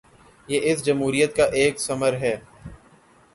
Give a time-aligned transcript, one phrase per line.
[0.47, 2.35] یہ اس جمہوریت کا ایک ثمر ہے۔